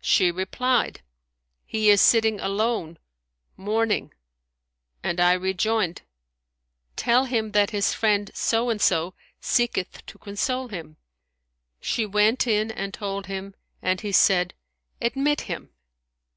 [0.00, 1.02] She replied,
[1.64, 2.96] He is sitting alone,
[3.56, 4.14] mourning;'
[5.02, 6.02] and I rejoined,
[6.94, 10.96] Tell him that his friend so and so seeketh to console him.'
[11.80, 14.54] She went in and told him; and he said,
[15.02, 15.70] Admit him.'